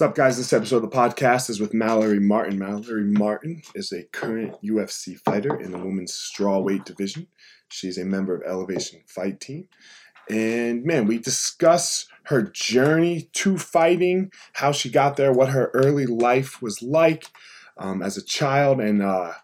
[0.00, 0.38] What's up, guys?
[0.38, 2.58] This episode of the podcast is with Mallory Martin.
[2.58, 7.26] Mallory Martin is a current UFC fighter in the women's strawweight division.
[7.68, 9.68] She's a member of Elevation Fight Team.
[10.30, 16.06] And man, we discuss her journey to fighting, how she got there, what her early
[16.06, 17.26] life was like
[17.76, 19.34] um, as a child, and uh,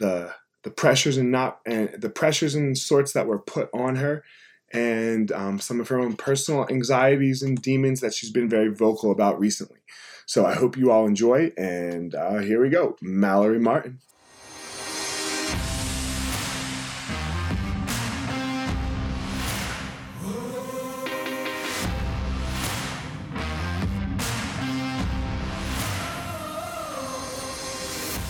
[0.00, 0.34] the
[0.64, 4.24] the pressures and not and the pressures and sorts that were put on her
[4.72, 9.10] and um, some of her own personal anxieties and demons that she's been very vocal
[9.10, 9.78] about recently.
[10.26, 14.00] So I hope you all enjoy, and uh, here we go Mallory Martin.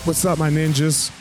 [0.04, 1.19] What's up, my ninjas?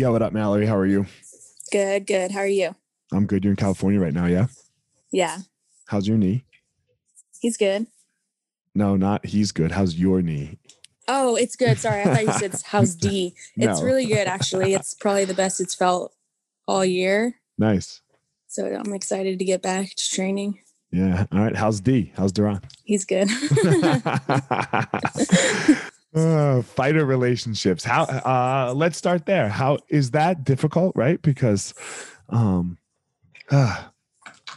[0.00, 1.04] yeah what up mallory how are you
[1.70, 2.74] good good how are you
[3.12, 4.46] i'm good you're in california right now yeah
[5.12, 5.36] yeah
[5.88, 6.42] how's your knee
[7.38, 7.86] he's good
[8.74, 10.58] no not he's good how's your knee
[11.12, 11.76] Oh, it's good.
[11.76, 13.34] Sorry, I thought you said how's D.
[13.56, 13.84] It's no.
[13.84, 14.74] really good actually.
[14.74, 16.14] It's probably the best it's felt
[16.68, 17.34] all year.
[17.58, 18.00] Nice.
[18.46, 20.60] So I'm excited to get back to training.
[20.92, 21.26] Yeah.
[21.32, 21.56] All right.
[21.56, 22.12] How's D?
[22.16, 22.60] How's Duran?
[22.84, 23.28] He's good.
[26.14, 27.84] uh, fighter relationships.
[27.84, 28.04] How?
[28.04, 29.48] Uh, let's start there.
[29.48, 30.96] How is that difficult?
[30.96, 31.20] Right?
[31.22, 31.74] Because,
[32.28, 32.78] um,
[33.50, 33.84] uh,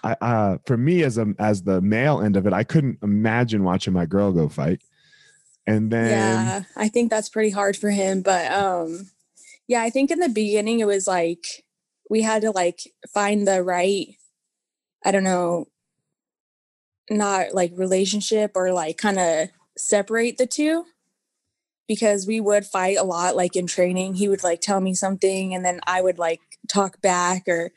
[0.04, 3.64] I, uh, for me as a as the male end of it, I couldn't imagine
[3.64, 4.82] watching my girl go fight
[5.66, 9.10] and then yeah i think that's pretty hard for him but um
[9.68, 11.64] yeah i think in the beginning it was like
[12.10, 12.82] we had to like
[13.14, 14.16] find the right
[15.06, 15.68] i don't know
[17.10, 20.86] not like relationship or like kind of separate the two
[21.94, 25.54] because we would fight a lot like in training he would like tell me something
[25.54, 27.72] and then i would like talk back or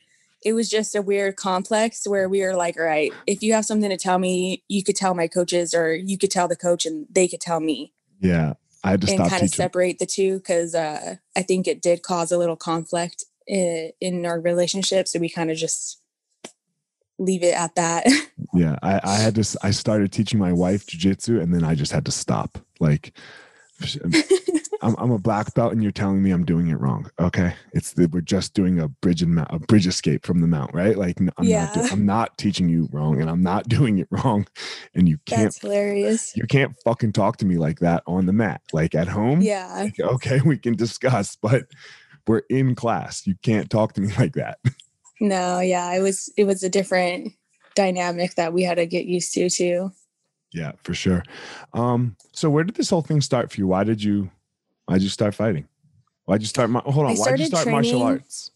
[0.47, 3.65] it was just a weird complex where we were like, all right, if you have
[3.65, 6.87] something to tell me, you could tell my coaches or you could tell the coach
[6.87, 7.93] and they could tell me.
[8.21, 8.55] Yeah.
[8.85, 12.05] I had to and kind of separate the two because uh, I think it did
[12.05, 15.09] cause a little conflict in, in our relationship.
[15.09, 16.01] So we kind of just
[17.19, 18.07] leave it at that.
[18.55, 18.77] yeah.
[18.85, 22.05] I, I had to, I started teaching my wife jujitsu and then I just had
[22.05, 22.59] to stop.
[22.79, 23.19] Like,
[24.83, 27.11] I'm, I'm a black belt and you're telling me I'm doing it wrong.
[27.19, 27.55] Okay.
[27.73, 30.75] It's the, we're just doing a bridge and mount, a bridge escape from the mount,
[30.75, 30.97] right?
[30.97, 31.73] Like I'm yeah.
[31.75, 34.47] not, I'm not teaching you wrong and I'm not doing it wrong.
[34.95, 36.37] And you can't, That's hilarious.
[36.37, 38.61] You can't fucking talk to me like that on the mat.
[38.73, 39.41] Like at home.
[39.41, 39.73] Yeah.
[39.75, 40.41] Like, okay.
[40.45, 41.65] We can discuss, but
[42.27, 43.27] we're in class.
[43.27, 44.59] You can't talk to me like that.
[45.21, 45.61] No.
[45.61, 45.93] Yeah.
[45.95, 47.33] It was, it was a different
[47.75, 49.93] dynamic that we had to get used to too.
[50.57, 51.23] Yeah, for sure.
[51.75, 53.67] Um, so where did this whole thing start for you?
[53.67, 54.31] Why did you
[54.87, 55.69] why'd you start fighting?
[56.25, 58.51] Why'd you start hold on, why'd you start training, martial arts?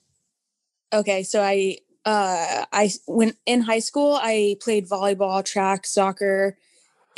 [0.94, 6.56] Okay, so I uh I when in high school I played volleyball, track, soccer,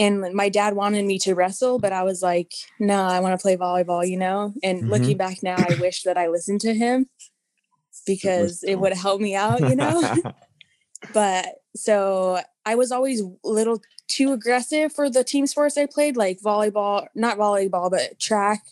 [0.00, 3.42] and my dad wanted me to wrestle, but I was like, no, I want to
[3.42, 4.52] play volleyball, you know?
[4.64, 4.90] And mm-hmm.
[4.90, 7.08] looking back now, I wish that I listened to him
[8.04, 10.02] because it, would helped me out, you know?
[11.12, 16.16] but so I was always a little too aggressive for the team sports I played,
[16.16, 18.62] like volleyball, not volleyball, but track,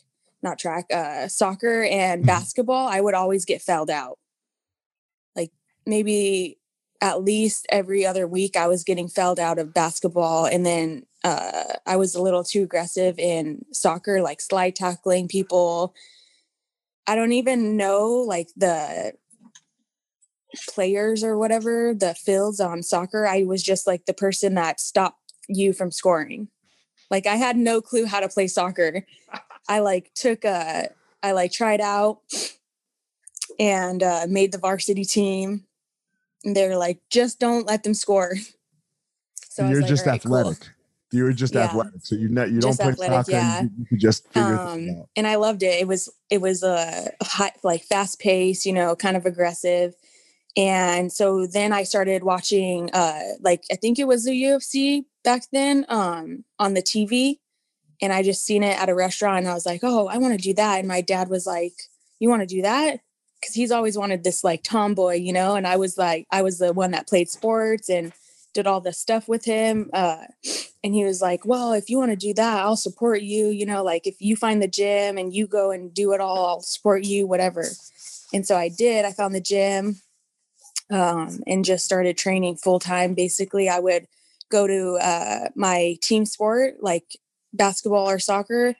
[0.42, 2.26] not track, uh, soccer and mm-hmm.
[2.26, 2.88] basketball.
[2.88, 4.18] I would always get fouled out.
[5.34, 5.50] Like
[5.86, 6.58] maybe
[7.00, 10.44] at least every other week, I was getting fouled out of basketball.
[10.44, 15.94] And then uh, I was a little too aggressive in soccer, like slide tackling people.
[17.06, 19.14] I don't even know like the
[20.68, 23.26] players or whatever, the fields on soccer.
[23.26, 26.48] I was just like the person that stopped you from scoring.
[27.10, 29.04] Like I had no clue how to play soccer.
[29.68, 30.88] I like took a
[31.22, 32.20] I like tried out
[33.58, 35.64] and uh, made the varsity team.
[36.44, 38.36] And they're like, just don't let them score.
[39.50, 40.68] So you're like, just "All right, cool." athletic.
[41.12, 41.64] You were just Yeah.
[41.64, 43.30] athletic, so you ne- you Just don't play athletic, soccer.
[43.32, 43.58] yeah.
[43.60, 47.50] and You, you just um and i loved it it was it was a high
[47.64, 49.94] like fast pace you know kind of aggressive
[50.56, 55.42] and so then i started watching uh like i think it was the ufc back
[55.52, 57.36] then um on the tv
[58.02, 60.36] and i just seen it at a restaurant and i was like oh i want
[60.36, 61.74] to do that and my dad was like
[62.20, 63.00] you want to do that?
[63.40, 66.58] Because he's always wanted this like tomboy you know and i was like i was
[66.58, 68.12] the one that played sports and
[68.52, 70.24] did all the stuff with him uh
[70.84, 73.64] and he was like well if you want to do that i'll support you you
[73.64, 76.60] know like if you find the gym and you go and do it all i'll
[76.60, 77.64] support you whatever.
[78.34, 80.02] And so i did i found the gym
[80.90, 84.06] um, and just started training full time basically i would
[84.50, 87.16] go to uh, my team sport like
[87.52, 88.74] basketball or soccer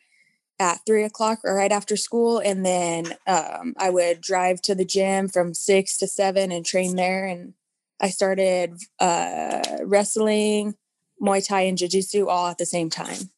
[0.58, 4.84] at three o'clock or right after school and then um, i would drive to the
[4.84, 7.54] gym from six to seven and train there and
[8.00, 10.74] i started uh, wrestling
[11.20, 13.30] Muay Thai and Jiu Jitsu all at the same time.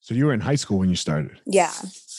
[0.00, 1.72] So you were in high school when you started, Yeah.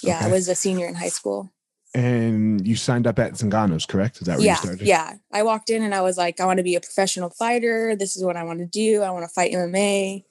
[0.03, 0.21] Yeah.
[0.21, 1.51] I was a senior in high school.
[1.95, 4.17] And you signed up at Zingano's, correct?
[4.21, 4.53] Is that where yeah.
[4.53, 4.87] you started?
[4.87, 5.13] Yeah.
[5.31, 7.95] I walked in and I was like, I want to be a professional fighter.
[7.95, 9.01] This is what I want to do.
[9.01, 10.23] I want to fight MMA.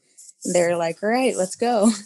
[0.44, 1.90] And they're like, all right, let's go.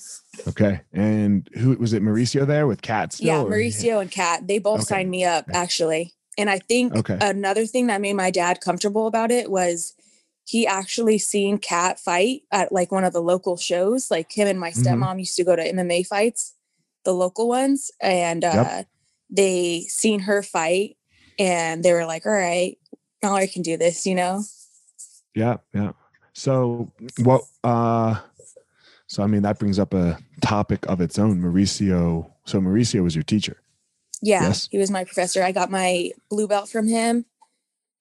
[0.49, 0.81] Okay.
[0.95, 2.03] And who was it?
[2.03, 3.27] Mauricio there with Cat still?
[3.27, 3.41] yeah.
[3.43, 4.85] or- Mauricio and Cat, they both Okay.
[4.87, 6.15] signed me up actually.
[6.39, 7.19] And I think Okay.
[7.21, 9.93] another thing that made my dad comfortable about it was
[10.47, 14.11] he actually seen Cat fight at like one of the local shows.
[14.11, 14.83] Like him and my Mhm.
[14.87, 16.55] stepmom used to go to MMA fights,
[17.05, 18.87] the local ones, and uh, Yep.
[19.33, 20.97] They seen her fight,
[21.39, 22.79] and they were like, "All right,
[23.23, 24.45] now I can do this," you know?
[25.35, 25.93] Yeah, yeah.
[26.35, 26.93] So
[27.25, 28.21] what uh
[29.07, 31.41] so I mean that brings up a topic of its own.
[31.41, 32.31] Mauricio.
[32.45, 33.57] So Mauricio was your teacher.
[34.23, 34.69] Yeah, Yes.
[34.71, 35.43] he was my professor.
[35.43, 37.25] I got my blue belt from him,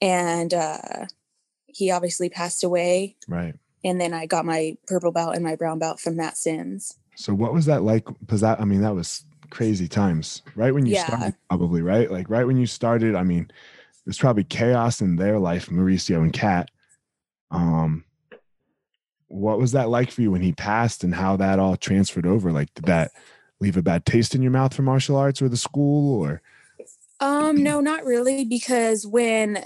[0.01, 1.05] and uh,
[1.65, 3.15] he obviously passed away.
[3.27, 3.55] Right.
[3.83, 6.97] And then I got my purple belt and my brown belt from Matt Sims.
[7.15, 8.05] So what was that like?
[8.19, 10.41] Because that I mean that was crazy times.
[10.55, 11.07] Right when you Yeah.
[11.07, 12.09] started, probably, right?
[12.09, 13.51] Like right when you started, I mean,
[14.05, 16.71] there's probably chaos in their life, Mauricio and Cat.
[17.51, 18.05] Um
[19.27, 22.51] what was that like for you when he passed and how that all transferred over?
[22.51, 23.11] Like did that
[23.61, 26.41] leave a bad taste in your mouth for martial arts or the school or
[27.19, 29.65] Um, no, not really, because when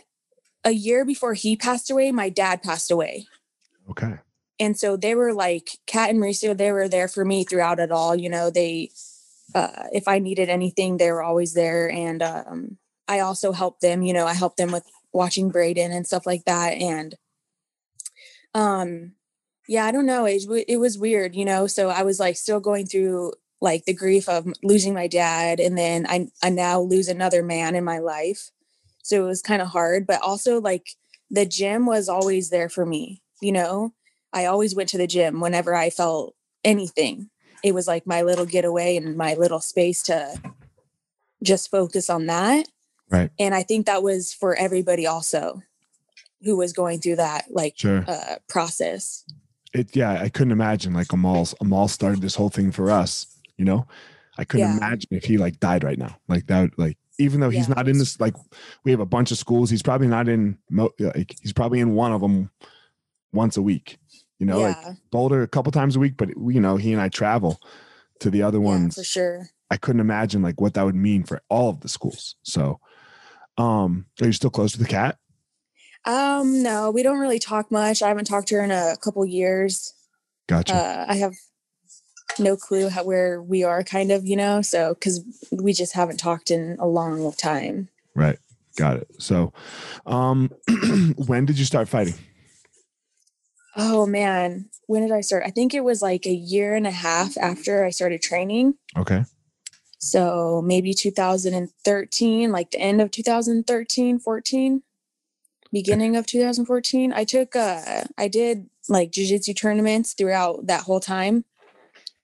[0.64, 3.28] a year before he passed away, my dad passed away.
[3.90, 4.16] okay.
[4.60, 7.92] And so they were like Cat and Mauricio, they were there for me throughout it
[7.92, 8.16] all.
[8.16, 8.92] You know, they
[9.56, 11.92] uh if I needed anything, they were always there.
[11.92, 12.80] And um
[13.10, 16.46] I also helped them, you know, I helped them with watching Braden and stuff like
[16.46, 16.74] that.
[16.76, 17.16] And
[18.54, 19.14] um
[19.68, 20.26] yeah, I don't know.
[20.26, 21.66] It, it was weird, you know.
[21.68, 25.78] So I was like still going through like the grief of losing my dad and
[25.78, 28.52] then I I now lose another man in my life.
[29.04, 30.88] So it was kind of hard, but also like
[31.32, 33.94] the gym was always there for me, you know.
[34.34, 37.30] I always went to the gym whenever I felt anything.
[37.66, 40.40] It was like my little getaway and my little space to
[41.42, 42.68] just focus on that.
[43.10, 43.32] Right.
[43.40, 45.62] And I think that was for everybody also
[46.44, 48.04] who was going through that like Sure.
[48.08, 49.24] uh process.
[49.74, 53.26] it yeah i couldn't imagine like amal amal started this whole thing for us
[53.58, 53.88] you know
[54.38, 54.78] i couldn't Yeah.
[54.78, 57.76] imagine if he like died right now like that would, like even though he's Yeah.
[57.78, 58.36] not in this like
[58.84, 61.96] we have a bunch of schools he's probably not in mo- like he's probably in
[61.96, 62.52] one of them
[63.34, 63.98] once a week
[64.40, 64.78] you know like
[65.12, 67.60] boulder a couple times a week but you know he and i travel
[68.20, 69.50] to the other yeah, ones for sure.
[69.72, 72.80] i couldn't imagine like what that would mean for all of the schools so
[73.58, 75.18] um are you still close to the cat
[76.06, 78.04] Um, no, we don't really talk much.
[78.04, 79.94] I haven't talked to her in a couple years.
[80.48, 81.34] gotcha Uh, I have
[82.38, 84.62] no clue how where we are, kind of, you know.
[84.62, 87.90] So because we just haven't talked in a long time.
[88.14, 88.38] right
[88.78, 89.54] got it so
[90.06, 90.52] um
[91.16, 92.14] when did you start fighting
[93.76, 95.44] Oh man, when did I start?
[95.46, 98.76] I think it was like a year and a half after I started training.
[98.98, 99.24] okay
[100.00, 104.84] So maybe 2013, like the end of 2013, 14,
[105.72, 107.12] beginning of 2014.
[107.14, 111.44] I took uh I did like jiu-jitsu tournaments throughout that whole time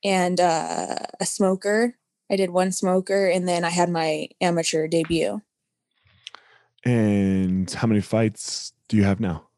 [0.03, 1.97] and uh a smoker.
[2.29, 5.41] I did one smoker and then I had my amateur debut.
[6.85, 9.50] And how many fights do you have now?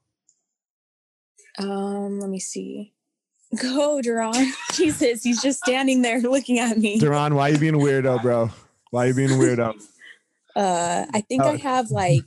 [1.59, 2.93] Um, let me see.
[3.61, 4.51] Go, Duran.
[4.73, 6.97] Jesus, he's just standing there looking at me.
[6.99, 8.49] Duran, why are you being a weirdo, bro?
[8.91, 9.73] Why are you being a weirdo?
[10.55, 11.57] Uh I think I Oh.
[11.57, 12.25] have like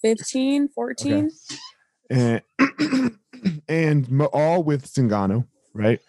[0.00, 1.30] 15, 14.
[2.08, 2.40] And
[3.68, 6.00] and all with Zingano, right?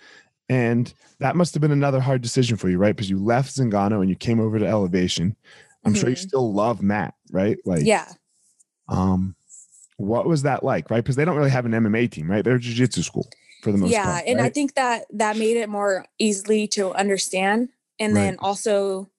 [0.47, 2.95] And that must have been another hard decision for you, right?
[2.95, 5.35] Because you left Zingano and you came over to Elevation.
[5.83, 6.19] I'm sure you Mhm.
[6.19, 7.57] still love Matt, right?
[7.65, 8.07] Like, Yeah.
[8.87, 9.35] Um,
[9.97, 11.03] What was that like, right?
[11.03, 12.43] Because they don't really have an MMA team, right?
[12.43, 13.29] They're a jiu-jitsu school
[13.61, 14.25] for the most yeah part.
[14.25, 18.21] Yeah, and i think that that made it more easily to understand and Right.
[18.23, 19.09] then also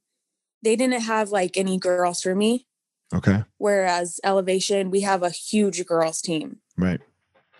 [0.63, 2.67] they didn't have like any girls for me
[3.13, 7.01] okay, whereas elevation we have a huge girls team right.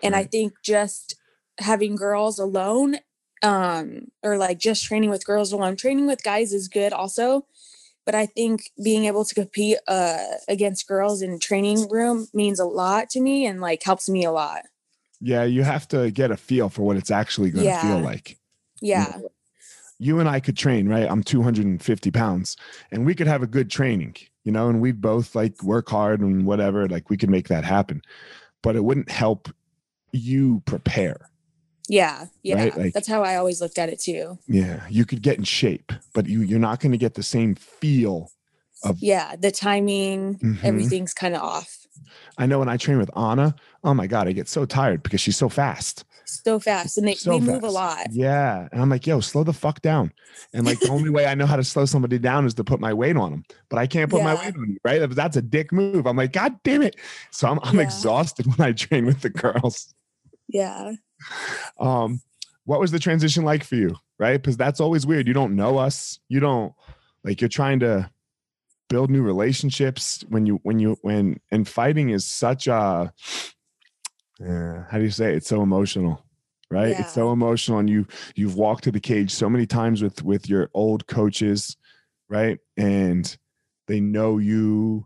[0.01, 1.15] and i think just
[1.59, 2.97] having girls alone
[3.43, 7.45] um or like just training with girls alone training with guys is good also
[8.07, 12.65] but i think being able to compete uh against girls in training room means a
[12.65, 14.61] lot to me and like helps me a lot
[15.19, 18.37] Yeah, you have to get a feel for what it's actually going to feel like.
[18.81, 19.19] yeah
[19.99, 21.09] You and I could train, right?
[21.09, 22.55] I'm 250 pounds,
[22.91, 26.21] and we could have a good training, you know, and we'd both like work hard
[26.21, 26.87] and whatever.
[26.87, 28.01] Like we could make that happen,
[28.61, 29.49] but it wouldn't help
[30.11, 31.29] you prepare.
[31.87, 35.21] Yeah yeah Right, like- that's how i always looked at it too Yeah, you could
[35.21, 38.31] get in shape, but you you're not going to get the same feel.
[38.83, 40.63] Of Yeah the timing Mhm.
[40.63, 41.71] everything's kind of off
[42.37, 45.19] I know when I train with Anna, oh my god, I get so tired because
[45.19, 46.05] she's so fast.
[46.25, 49.43] so fast and they, So they move a lot Yeah, and I'm like, yo, slow
[49.43, 50.11] the fuck down.
[50.53, 52.79] And like the only way I know how to slow somebody down is to put
[52.79, 54.99] my weight on them, but I can't put my weight on you, right?
[55.09, 56.05] That's a dick move.
[56.05, 56.95] I'm like, god damn it.
[57.31, 57.81] So I'm I'm Yeah.
[57.81, 59.93] exhausted when I train with the girls.
[60.47, 60.93] yeah
[61.79, 62.21] Um,
[62.65, 64.41] what was the transition like for you, right?
[64.41, 65.27] Because that's always weird.
[65.27, 66.19] You don't know us.
[66.27, 66.73] You don't
[67.23, 68.09] like you're trying to
[68.89, 73.11] build new relationships when you when you when and fighting is such a
[74.45, 75.37] uh, how do you say it?
[75.37, 76.23] it's so emotional
[76.69, 77.01] right Yeah.
[77.01, 80.47] it's so emotional and you you've walked to the cage so many times with with
[80.49, 81.75] your old coaches
[82.29, 83.37] right and
[83.87, 85.05] they know you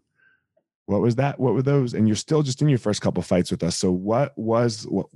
[0.86, 3.50] what was that what were those and you're still just in your first couple fights
[3.51, 5.08] with us so what was what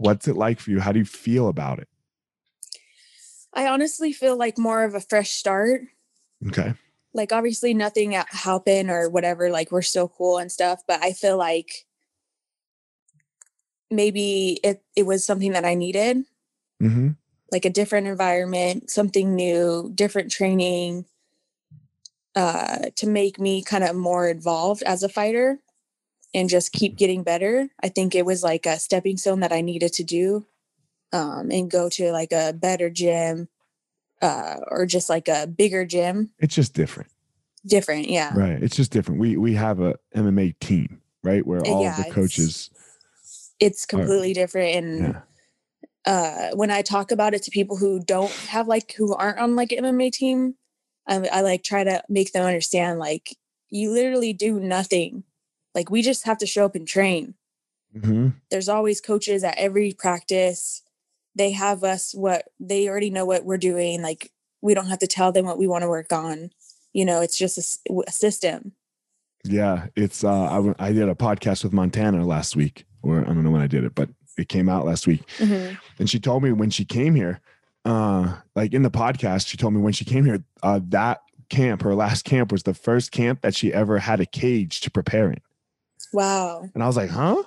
[0.00, 0.80] what's it like for you?
[0.80, 1.88] How do you feel about it?
[3.52, 5.82] I honestly feel like more of a fresh start.
[6.48, 6.74] Okay.
[7.12, 11.36] Like obviously nothing happened or whatever like we're still cool and stuff but i feel
[11.36, 11.84] like
[13.90, 16.18] maybe it, it was something that i needed.
[16.80, 17.08] Mm-hmm.
[17.50, 21.04] Like a different environment something new different training
[22.36, 25.58] uh to make me kind of more involved as a fighter
[26.34, 29.60] and just keep getting better i think it was like a stepping stone that i
[29.60, 30.46] needed to do
[31.12, 33.48] um and go to like a better gym
[34.22, 36.30] uh or just like a bigger gym.
[36.38, 37.10] It's just different.
[37.66, 38.32] Different yeah.
[38.36, 39.20] Right it's just different.
[39.20, 42.70] We we have a mma team right where Uh, all yeah, of the coaches
[43.58, 44.98] it's completely different and
[46.06, 46.10] yeah.
[46.50, 49.54] uh when i talk about it to people who don't have like who aren't on
[49.54, 50.54] like an mma team
[51.06, 53.36] I, I like try to make them understand like
[53.68, 55.24] you literally do nothing
[55.74, 57.34] like we just have to show up and train
[57.92, 60.82] hmm there's always coaches at every practice
[61.34, 64.30] they have us what they already know what we're doing like
[64.62, 66.50] we don't have to tell them what we want to work on
[66.92, 68.72] you know it's just a system
[69.44, 73.24] Yeah, it's uh I, w- I did a podcast with Montana last week, or I
[73.24, 75.22] don't know when I did it, but it came out last week.
[75.38, 75.78] Mhm.
[75.98, 77.40] And she told me when she came here,
[77.84, 81.82] uh, like in the podcast, she told me when she came here, uh, that camp,
[81.82, 85.30] her last camp, was the first camp that she ever had a cage to prepare
[85.30, 85.40] in.
[86.12, 87.42] Wow And I was like, huh?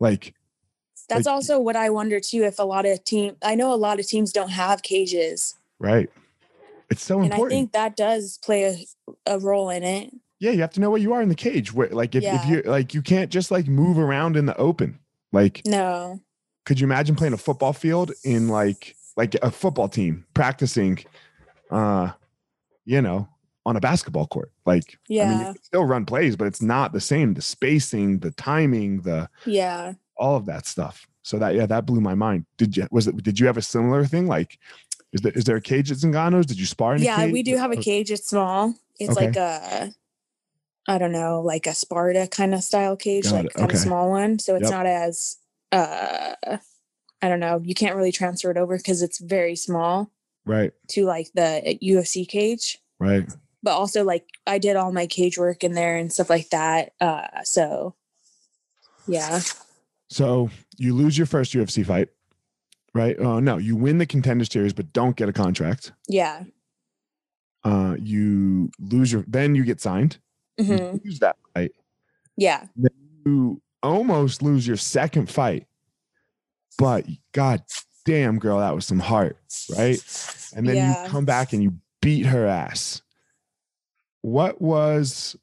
[0.00, 0.34] Like,
[1.08, 3.76] that's Like- also what i wonder too if a lot of team i know a
[3.76, 6.08] lot of teams don't have cages right.
[6.90, 7.52] It's so and important.
[7.52, 8.86] I think that does play
[9.26, 10.12] a, a role in it.
[10.38, 11.72] yeah, you have to know where you are in the cage.
[11.72, 12.46] Where, like, if, if Yeah.
[12.48, 14.98] you like, you can't just like move around in the open.
[15.32, 16.20] Like, No,
[16.66, 20.98] could you imagine playing a football field in like like a football team practicing
[21.70, 22.10] uh
[22.84, 23.28] you know
[23.66, 25.24] on a basketball court like yeah.
[25.24, 28.30] i mean you can still run plays but it's not the same the spacing the
[28.32, 32.76] timing the yeah, all of that stuff so that yeah that blew my mind did
[32.76, 34.58] you was it did you have a similar thing like
[35.14, 36.44] is there is there a cage at Zingano's?
[36.46, 37.16] Did you spar in a yeah.
[37.18, 37.32] cage?
[37.32, 38.10] We do have a cage.
[38.10, 38.74] It's small.
[38.98, 39.26] It's Okay.
[39.26, 39.92] like a,
[40.88, 43.54] I don't know, like a Sparta kind of style cage, Got like it.
[43.54, 43.76] kind Okay.
[43.76, 44.40] of small one.
[44.40, 44.70] So it's Yep.
[44.72, 45.36] not as,
[45.70, 46.34] uh,
[47.22, 47.60] I don't know.
[47.64, 50.10] You can't really transfer it over because it's very small
[50.44, 52.78] Right, to like the UFC cage.
[52.98, 53.28] right.
[53.64, 56.92] But also, like I did all my cage work in there and stuff like that.
[57.00, 57.94] Uh, so
[59.06, 59.40] yeah,
[60.10, 62.08] So you lose your first UFC fight,
[62.94, 63.18] right?
[63.18, 65.92] Oh no, you win the contender series, but don't get a contract.
[66.08, 66.44] yeah,
[67.64, 70.18] Uh, you lose your, then you get signed.
[70.58, 71.72] hmm You lose that fight.
[72.36, 72.66] yeah,
[73.24, 75.66] You almost lose your second fight,
[76.78, 77.62] but god
[78.04, 79.38] damn, girl, that was some heart,
[79.70, 79.98] right?
[80.54, 81.02] And then Yeah.
[81.04, 83.00] you come back and you beat her ass.
[84.24, 85.36] What was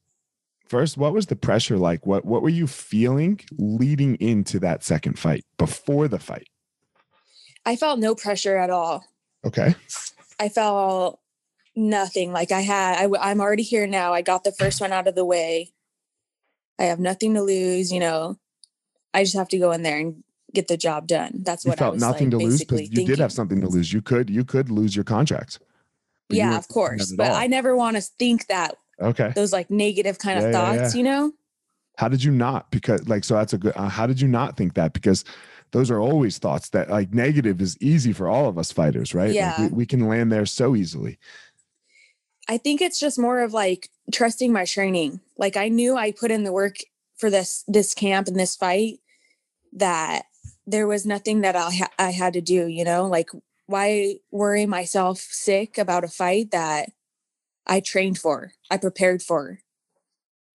[0.67, 0.97] first?
[0.97, 2.07] What was the pressure like?
[2.07, 5.45] What What were you feeling leading into that second fight?
[5.59, 6.47] Before the fight,
[7.63, 9.05] I felt no pressure at all.
[9.45, 9.75] okay.
[10.39, 11.19] I felt
[11.75, 12.33] nothing.
[12.33, 14.13] Like I had, I, i'm already here now.
[14.15, 15.71] I got the first one out of the way.
[16.79, 18.39] I have nothing to lose, you know.
[19.13, 20.23] I just have to go in there and
[20.55, 21.43] get the job done.
[21.43, 23.67] That's You what I felt nothing like, to lose because you did have something to
[23.67, 23.93] lose.
[23.93, 25.59] You could you could lose your contract.
[26.31, 27.13] But Yeah, of course.
[27.15, 27.35] But all.
[27.35, 29.31] I never want to think that Okay.
[29.35, 30.97] those like negative kind of Yeah, yeah, thoughts, yeah.
[30.97, 31.31] you know?
[31.97, 32.71] How did you not?
[32.71, 33.73] Because like so that's a good.
[33.75, 34.93] Uh, how did you not think that?
[34.93, 35.23] Because
[35.71, 39.27] those are always thoughts that like negative is easy for all of us fighters, right?
[39.27, 39.61] Like, Yeah.
[39.61, 41.17] we, we can land there so easily.
[42.50, 45.21] I think it's just more of like trusting my training.
[45.38, 46.77] Like I knew I put in the work
[47.17, 49.00] for this this camp and this fight
[49.73, 50.23] that
[50.67, 53.05] there was nothing that I ha- I had to do, you know?
[53.07, 53.29] Like
[53.71, 56.89] why worry myself sick about a fight that
[57.65, 59.59] I trained for, I prepared for.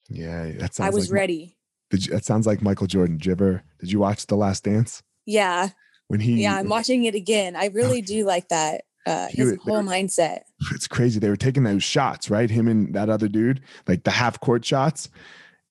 [0.09, 0.87] Yeah, that sounds.
[0.87, 1.57] I was like, ready.
[1.91, 3.17] Did you, that sounds like Michael Jordan?
[3.17, 3.63] Did you ever?
[3.81, 5.71] Did you watch The Last Dance Yeah.
[6.09, 6.43] when he?
[6.43, 7.57] Yeah, I'm watching it again.
[7.57, 10.41] I really do like that uh his whole mindset.
[10.73, 11.19] it's crazy.
[11.19, 12.51] They were taking those shots, right?
[12.51, 15.11] Him and that other dude, like the half court shots,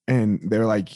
[0.07, 0.89] and they're like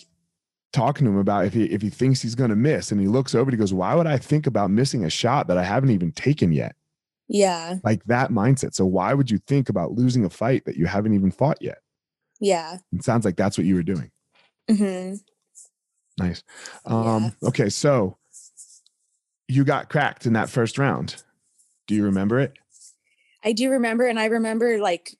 [0.73, 3.33] talking to him about if he if he thinks he's gonna miss, and he looks
[3.35, 5.91] over, and he goes, "Why would I think about missing a shot that I haven't
[5.91, 6.75] even taken yet?"
[7.27, 7.77] Yeah.
[7.83, 8.73] Like that mindset.
[8.73, 11.77] So why would you think about losing a fight that you haven't even fought yet?
[12.39, 12.77] Yeah.
[12.91, 14.11] It sounds like that's what you were doing.
[14.69, 15.13] hmm
[16.17, 16.43] Nice.
[16.85, 18.17] Um, Okay, so
[19.47, 21.23] you got cracked in that first round.
[21.87, 22.53] Do you remember it?
[23.43, 25.15] I do remember, and I remember like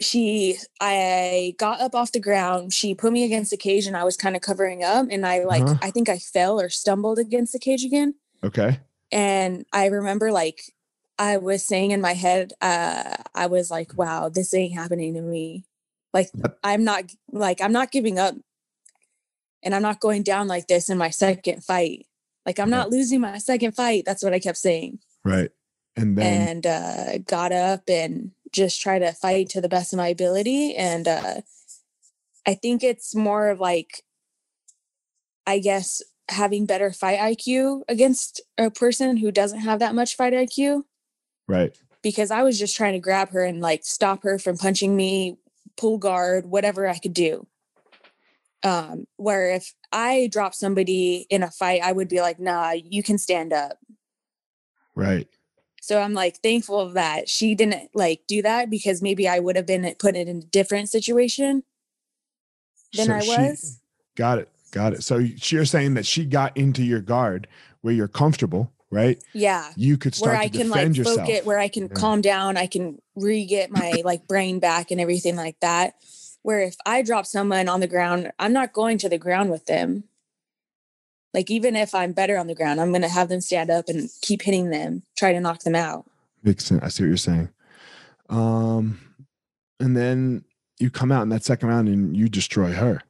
[0.00, 2.72] she, I got up off the ground.
[2.72, 5.06] She put me against the cage, and I was kind of covering up.
[5.10, 5.78] And I like, Uh-huh.
[5.82, 8.14] I think I fell or stumbled against the cage again.
[8.42, 8.80] Okay.
[9.12, 10.62] And I remember like
[11.18, 15.22] I was saying in my head, uh, I was like, "Wow, this ain't happening to
[15.22, 15.64] me.
[16.12, 16.30] Like
[16.64, 18.34] I'm not like I'm not giving up,
[19.62, 22.06] and I'm not going down like this in my second fight.
[22.44, 24.04] Like I'm not losing my second fight.
[24.04, 25.50] That's what I kept saying." Right.
[25.96, 29.98] And then and uh, got up and just try to fight to the best of
[29.98, 30.74] my ability.
[30.76, 31.40] And uh,
[32.46, 34.02] I think it's more of like,
[35.46, 40.32] I guess, having better fight IQ against a person who doesn't have that much fight
[40.32, 40.84] IQ.
[41.48, 41.76] right.
[42.02, 45.38] Because I was just trying to grab her and like stop her from punching me,
[45.78, 47.46] pull guard, whatever I could do.
[48.62, 53.02] Um, where if I drop somebody in a fight, I would be like, nah, you
[53.02, 53.78] can stand up.
[54.94, 55.28] Right.
[55.84, 57.28] So I'm like thankful of that.
[57.28, 60.40] She didn't like do that because maybe I would have been put it in a
[60.42, 61.62] different situation
[62.96, 63.80] than So I she- was.
[64.16, 64.48] Got it.
[64.70, 65.02] Got it.
[65.02, 67.46] So you're saying that she got into your guard
[67.82, 69.22] where you're comfortable, right?
[69.34, 69.70] Yeah.
[69.76, 71.18] You could start Where I can like yourself.
[71.28, 71.94] focus, where I can Yeah.
[71.94, 75.94] calm down, I can re get my like brain back and everything like that.
[76.42, 79.66] Where if I drop someone on the ground, I'm not going to the ground with
[79.66, 80.04] them.
[81.34, 84.08] Like even if I'm better on the ground, I'm gonna have them stand up and
[84.22, 86.06] keep hitting them, try to knock them out.
[86.42, 86.82] Makes sense.
[86.82, 87.48] I see what you're saying.
[88.28, 89.00] Um,
[89.80, 90.44] and then
[90.78, 93.02] you come out in that second round and you destroy her.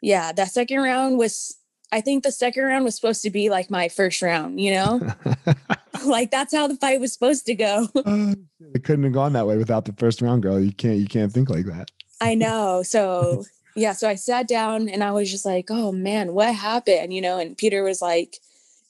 [0.00, 1.56] Yeah, that second round was
[1.90, 5.14] I think the second round was supposed to be like my first round, you know?
[6.06, 7.88] like that's how the fight was supposed to go.
[8.04, 8.34] Uh,
[8.74, 10.58] it couldn't have gone that way without the first round, girl.
[10.58, 10.98] You can't.
[10.98, 11.90] You can't think like that.
[12.20, 12.82] I know.
[12.82, 17.12] So yeah, so I sat down and I was just like, oh man, what happened?
[17.12, 18.38] You know, and Peter was like,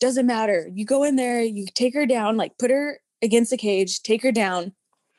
[0.01, 0.69] doesn't matter.
[0.73, 4.23] You go in there, you take her down, like put her against the cage, take
[4.23, 4.73] her down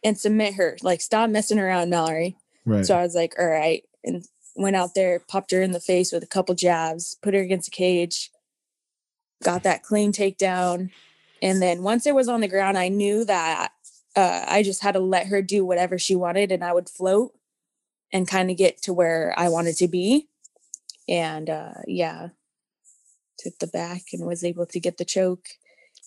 [0.03, 0.77] and submit her.
[0.81, 2.35] Like stop messing around, Mallory.
[2.65, 2.85] Right.
[2.85, 3.83] So I was like, all right.
[4.03, 7.39] And went out there, popped her in the face with a couple jabs, put her
[7.39, 8.29] against the cage,
[9.43, 10.89] got that clean takedown.
[11.41, 13.71] And then once it was on the ground, I knew that
[14.15, 17.33] uh, I just had to let her do whatever she wanted and I would float
[18.13, 20.29] and kind of get to where I wanted to be.
[21.09, 22.29] And uh, yeah,
[23.39, 25.47] took the back and was able to get the choke.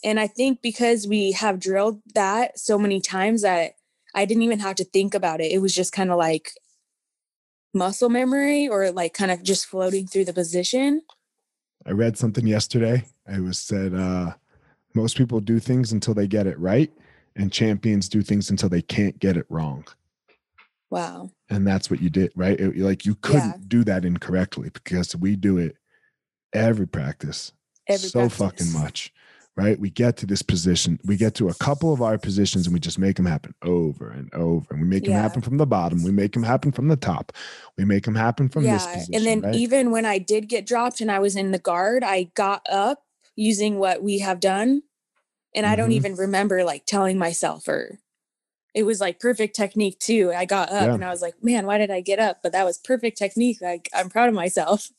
[0.02, 3.72] And I think because we have drilled that so many times that
[4.14, 5.52] I didn't even have to think about it.
[5.52, 6.52] It was just kind of like
[7.74, 11.02] muscle memory or like kind of just floating through the position.
[11.84, 13.04] I read something yesterday.
[13.28, 14.32] It was said uh,
[14.94, 16.90] most people do things until they get it right,
[17.36, 19.84] and champions do things until they can't get it wrong.
[20.90, 21.30] Wow.
[21.50, 22.58] And that's what you did, right?
[22.58, 23.64] It- like you couldn't Yeah.
[23.68, 25.76] do that incorrectly because we do it
[26.52, 27.52] every practice,
[27.88, 28.38] Every so practice.
[28.38, 29.12] fucking much,
[29.56, 29.78] right?
[29.78, 32.80] We get to this position, we get to a couple of our positions, and we
[32.80, 36.02] just make them happen over and over, and we make them happen from the bottom,
[36.02, 37.32] we make them happen from the top,
[37.76, 38.92] we make them happen from this yeah.
[38.94, 39.54] position, and then right?
[39.54, 43.02] even when I did get dropped and I was in the guard, I got up
[43.34, 44.82] using what we have done.
[45.54, 45.94] And I don't Mhm.
[45.94, 47.98] even remember like telling myself or
[48.76, 50.32] it was like perfect technique too.
[50.36, 50.94] I got up Yeah.
[50.94, 52.40] and I was like, man, why did I get up?
[52.42, 53.58] But that was perfect technique.
[53.62, 54.90] Like I'm proud of myself.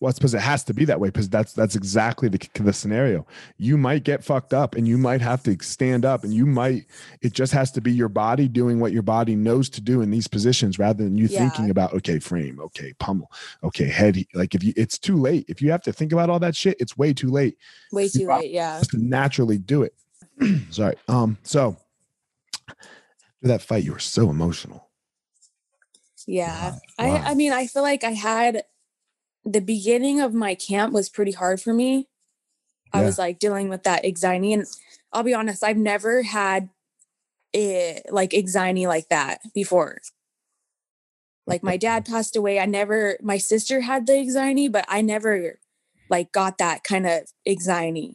[0.00, 2.72] Well, it's because it has to be that way because that's that's exactly the the
[2.72, 3.26] scenario.
[3.58, 6.86] You might get fucked up and you might have to stand up and you might
[7.22, 10.10] it just has to be your body doing what your body knows to do in
[10.10, 11.40] these positions rather than you Yeah.
[11.40, 13.30] thinking about okay frame, okay pummel,
[13.62, 14.16] okay head.
[14.34, 15.44] Like if you it's too late.
[15.48, 17.56] If you have to think about all that shit, it's way too late
[17.92, 18.50] Way too late.
[18.52, 18.78] Yeah.
[18.78, 19.94] just to naturally do it.
[20.70, 20.94] Sorry.
[21.08, 21.76] Um so
[23.48, 24.90] that fight you were so emotional.
[26.26, 26.76] Yeah.
[26.96, 27.06] Why?
[27.06, 28.64] I, I mean, I feel like I had
[29.44, 32.08] the beginning of my camp was pretty hard for me.
[32.92, 34.52] I was like dealing with that anxiety.
[34.52, 34.64] And
[35.12, 36.70] I'll be honest, I've never had
[37.52, 39.98] it like anxiety like that before.
[41.46, 42.60] Like my dad passed away.
[42.60, 45.58] I never, my sister had the anxiety, but I never
[46.08, 48.14] like got that kind of anxiety.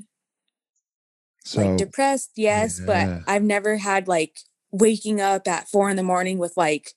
[1.44, 2.86] So like depressed, yes, Yeah.
[2.86, 4.40] but I've never had like
[4.72, 6.94] waking up at four in the morning with like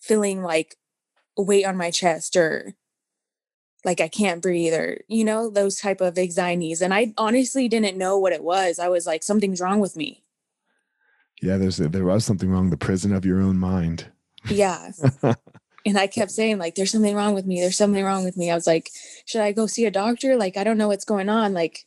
[0.00, 0.76] feeling like
[1.36, 2.74] weight on my chest or
[3.84, 7.98] like I can't breathe or you know those type of anxieties and I honestly didn't
[7.98, 8.78] know what it was.
[8.78, 10.22] I was like something's wrong with me.
[11.40, 12.70] yeah, there's uh, there was something wrong.
[12.70, 14.06] The prison of your own mind.
[14.48, 14.92] Yeah.
[15.86, 17.60] and I kept saying like there's something wrong with me.
[17.60, 18.50] There's something wrong with me.
[18.50, 18.90] I was like,
[19.26, 20.36] should I go see a doctor?
[20.36, 21.52] Like I don't know what's going on.
[21.52, 21.86] Like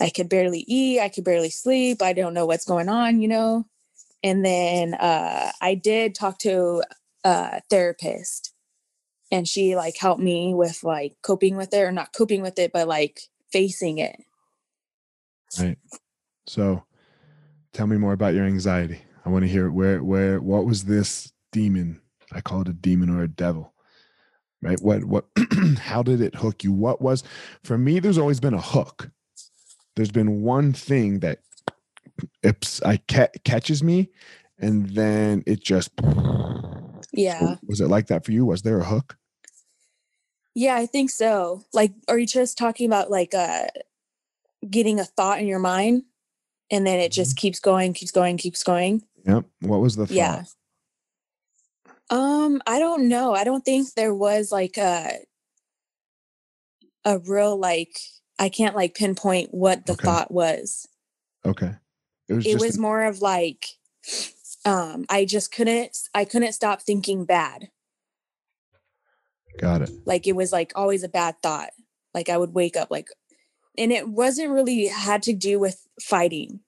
[0.00, 2.02] I could barely eat, I could barely sleep.
[2.02, 3.66] I don't know what's going on, you know?
[4.22, 6.82] And then uh I did talk to
[7.24, 8.52] a therapist
[9.30, 12.72] and she like helped me with like coping with it or not coping with it,
[12.72, 14.16] but like facing it.
[15.58, 15.78] Right.
[16.46, 16.84] So
[17.72, 19.02] tell me more about your anxiety.
[19.24, 22.00] I want to hear where where what was this demon?
[22.32, 23.74] I call it a demon or a devil.
[24.62, 24.80] Right?
[24.80, 25.26] What what
[25.80, 26.72] how did it hook you?
[26.72, 27.22] What was
[27.64, 29.10] for me there's always been a hook.
[29.96, 31.40] There's been one thing that
[32.42, 34.10] it's I ca- catches me
[34.58, 35.90] and then it just
[37.12, 37.56] Yeah.
[37.66, 38.44] was it like that for you?
[38.46, 39.16] Was there a hook?
[40.54, 41.62] Yeah, I think so.
[41.72, 43.66] Like, are you just talking about like uh
[44.68, 46.02] getting a thought in your mind
[46.70, 49.02] and then it just keeps going, keeps going, keeps going?
[49.26, 49.44] Yep.
[49.60, 50.14] What was the thought?
[50.14, 50.44] Yeah.
[52.10, 53.34] Um, I don't know.
[53.34, 55.18] I don't think there was like a
[57.04, 57.98] a real like
[58.38, 60.04] I can't like pinpoint what the Okay.
[60.04, 60.86] thought was.
[61.46, 61.72] Okay.
[62.30, 63.66] It was It was more of like
[64.64, 67.70] um I just couldn't I couldn't stop thinking bad.
[69.58, 69.90] got it.
[70.06, 71.70] like it was like always a bad thought
[72.14, 73.08] like i would wake up like
[73.76, 76.60] and it wasn't really had to do with fighting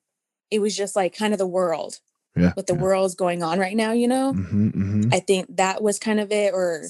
[0.50, 2.00] it was just like kind of the world
[2.36, 2.52] Yeah.
[2.54, 2.80] what the yeah.
[2.80, 6.30] world's going on right now you know hmm hmm i think that was kind of
[6.32, 6.84] it or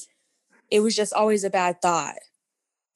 [0.70, 2.16] it was just always a bad thought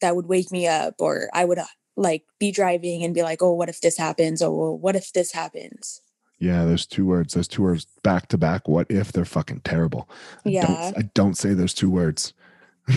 [0.01, 3.43] that would wake me up or i would uh, like be driving and be like
[3.43, 6.03] oh what if this happens Oh, well, what if this happens
[6.39, 8.69] Yeah, those two words, those two words back to back.
[8.69, 10.09] What if they're fucking terrible?
[10.45, 10.67] I Yeah.
[10.67, 12.35] Don't, I don't say those two words.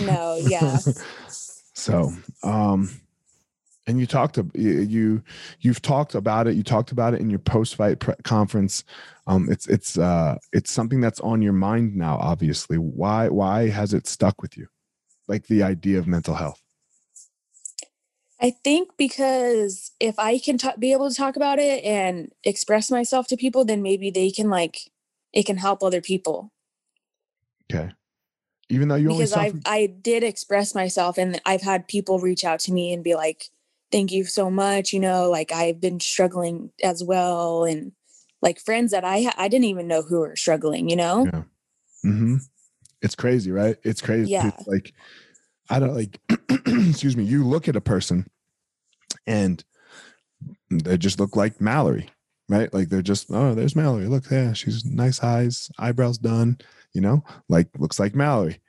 [0.04, 0.76] no yeah
[1.74, 2.90] so, um,
[3.86, 5.22] and you talked to you, you
[5.60, 6.54] you've talked about it.
[6.54, 8.84] You talked about it in your post fight pre- conference.
[9.26, 12.18] Um, it's it's uh it's something that's on your mind now.
[12.18, 14.68] Obviously, why why has it stuck with you?
[15.26, 16.60] Like the idea of mental health.
[18.40, 22.90] I think because if I can ta- be able to talk about it and express
[22.90, 24.90] myself to people, then maybe they can like
[25.32, 26.52] it can help other people.
[27.70, 27.92] Okay.
[28.70, 32.44] Even though you because only I I did express myself and I've had people reach
[32.44, 33.50] out to me and be like,
[33.92, 37.92] "Thank you so much." You know, like I've been struggling as well, and
[38.40, 40.88] like friends that I ha- I didn't even know who were struggling.
[40.88, 41.42] You know, Yeah.
[42.02, 42.36] hmm
[43.02, 43.76] It's crazy, right?
[43.82, 44.30] It's crazy.
[44.30, 44.48] Yeah.
[44.48, 44.94] It's like
[45.70, 46.20] I don't like.
[46.66, 47.24] excuse me.
[47.24, 48.26] You look at a person,
[49.26, 49.64] and
[50.70, 52.10] they just look like Mallory,
[52.48, 52.72] right?
[52.72, 54.06] Like they're just oh, there's Mallory.
[54.06, 56.58] Look, yeah, she's nice eyes, eyebrows done.
[56.92, 58.60] You know, like looks like Mallory,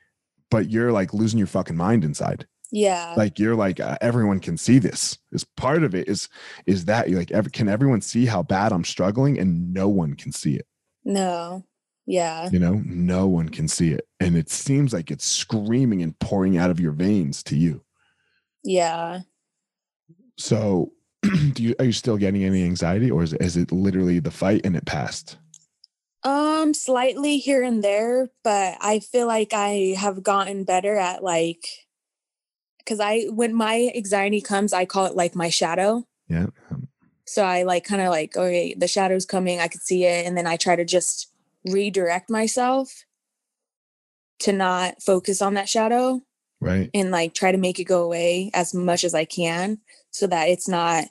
[0.49, 2.45] but you're like losing your fucking mind inside.
[2.71, 5.17] yeah, Like you're like uh, everyone can see this.
[5.31, 6.29] Is part of it is
[6.65, 10.13] is that you like ever can everyone see how bad I'm struggling and no one
[10.13, 10.67] can see it
[11.03, 11.63] no,
[12.11, 16.17] yeah, you know no one can see it and it seems like it's screaming and
[16.19, 17.81] pouring out of your veins to you
[18.63, 19.21] yeah.
[20.37, 20.91] so
[21.53, 24.31] do you are you still getting any anxiety or is it, is it literally the
[24.31, 25.37] fight and it passed
[26.23, 31.65] Um, slightly here and there, but I feel like I have gotten better at like,
[32.77, 36.05] because I when my anxiety comes, I call it like my shadow.
[36.27, 36.87] yeah um,
[37.25, 40.25] So I like kind of like, okay, the shadow's coming, I could see it.
[40.27, 41.30] And then I try to just
[41.65, 43.05] redirect myself
[44.39, 46.21] to not focus on that shadow
[46.59, 50.25] right and like try to make it go away as much as I can so
[50.27, 51.05] that it's not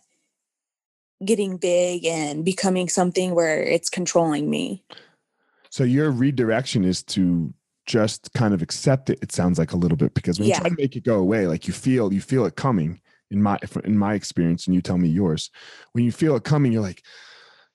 [1.25, 4.83] getting big and becoming something where it's controlling me.
[5.69, 7.53] so your redirection is to
[7.87, 10.57] just kind of accept it it sounds like a little bit because when Yeah.
[10.57, 13.43] you try to make it go away like you feel you feel it coming in
[13.43, 15.51] my in my experience and you tell me yours
[15.93, 17.03] when you feel it coming you're like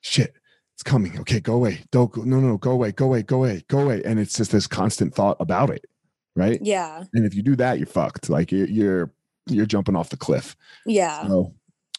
[0.00, 0.34] shit
[0.76, 1.18] it's coming.
[1.20, 1.80] Okay go away.
[1.90, 4.02] Don't go no no no go away go away go away go away.
[4.04, 5.86] And it's just this constant thought about it
[6.36, 6.60] right?
[6.62, 7.02] Yeah.
[7.14, 8.28] and if you do that you're fucked.
[8.28, 9.10] Like you're you're,
[9.46, 10.54] you're jumping off the cliff.
[10.84, 11.26] Yeah.
[11.26, 11.54] so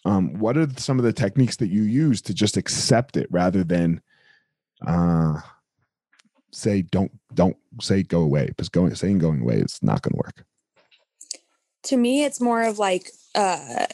[0.06, 3.64] um what are some of the techniques that you use to just accept it rather
[3.64, 4.00] than
[4.86, 5.42] uh
[6.52, 10.18] say don't don't say go away because going saying going away is not going to
[10.18, 10.46] work.
[11.84, 13.88] To me it's more of like uh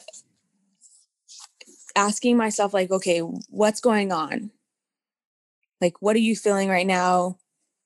[1.96, 4.50] asking myself like okay what's going on
[5.84, 7.36] like what are you feeling right now?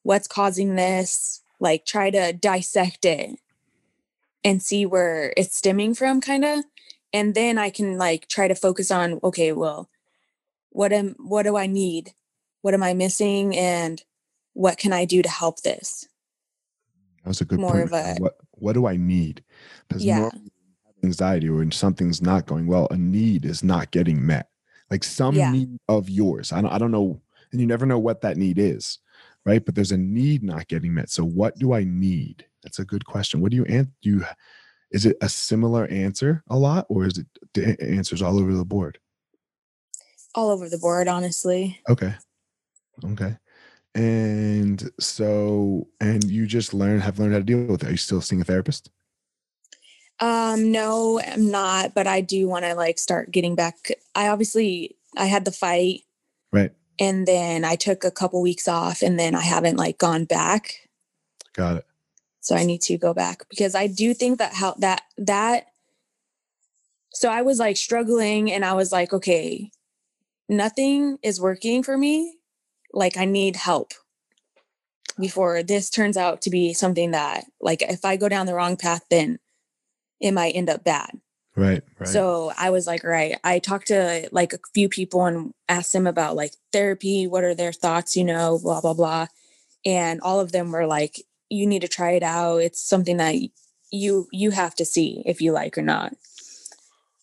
[0.04, 1.42] What's causing this?
[1.58, 3.30] Like try to dissect it
[4.44, 6.60] and see where it's stemming from kind of
[7.12, 9.90] and then i can like try to focus on okay well
[10.70, 12.12] what am what do i need?
[12.62, 13.56] What am i missing?
[13.56, 14.00] And
[14.52, 16.06] what can i do to help this?
[17.24, 17.84] That was a good More point.
[17.86, 19.42] of a- what what do i need?
[19.88, 20.18] Because Yeah.
[20.20, 22.86] normally when you have anxiety or when something's not going well.
[22.92, 24.48] A need is not getting met.
[24.90, 25.50] Like some Yeah.
[25.50, 26.52] need of yours.
[26.52, 27.20] I don't i don't know
[27.52, 28.98] and you never know what that need is
[29.44, 32.84] right but there's a need not getting met so what do i need that's a
[32.84, 34.24] good question what do you an- do you
[34.90, 37.18] is it a similar answer a lot or is
[37.56, 38.98] it answers all over the board
[40.34, 42.14] all over the board honestly Okay.
[43.04, 43.36] Okay.
[43.94, 47.88] And so, and you just learn, have learned how to deal with it.
[47.88, 48.90] Are you still seeing a therapist?
[50.20, 53.92] Um, no, I'm not, but I do want to like start getting back.
[54.14, 56.02] I obviously I had the fight
[56.52, 56.72] Right.
[56.98, 60.88] And then I took a couple weeks off and then I haven't like gone back.
[61.54, 61.86] Got it.
[62.40, 65.66] So I need to go back because I do think that how that that
[67.12, 69.70] so I was like struggling and I was like, okay,
[70.48, 72.36] nothing is working for me.
[72.92, 73.92] Like I need help
[75.18, 78.76] before this turns out to be something that like if I go down the wrong
[78.76, 79.38] path, then
[80.20, 81.10] it might end up bad.
[81.58, 81.82] Right.
[81.98, 82.08] Right.
[82.08, 83.38] So I was like, right.
[83.42, 87.54] I talked to like a few people and asked them about like therapy, what are
[87.54, 89.26] their thoughts, you know, blah, blah, blah.
[89.84, 92.58] And all of them were like, you need to try it out.
[92.58, 93.34] It's something that
[93.90, 96.12] you you have to see if you like or not.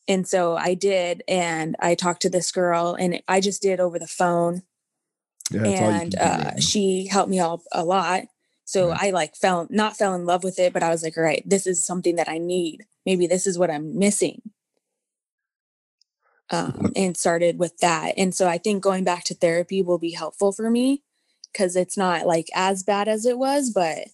[0.07, 3.97] And so I did, and I talked to this girl, and I just did over
[3.97, 4.61] the phone,
[5.51, 8.23] yeah, that's all you and do right uh, she helped me out a lot.
[8.65, 8.99] So Right.
[9.03, 11.43] I like fell not fell in love with it, but I was like, all right,
[11.45, 12.85] this is something that I need.
[13.05, 14.41] Maybe this is what I'm missing.
[16.51, 18.13] Um, and started with that.
[18.17, 21.01] And so I think going back to therapy will be helpful for me
[21.51, 24.09] because it's not like as bad as it was, but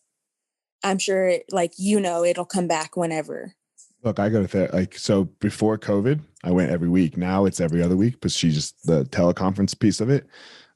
[0.84, 3.56] I'm sure it, like you know it'll come back whenever.
[4.04, 7.18] Look, I go to ther- like so before COVID, I went every week.
[7.18, 10.26] Now it's every other week, but she just the teleconference piece of it.